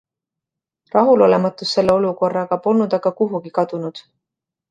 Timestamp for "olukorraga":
1.97-2.59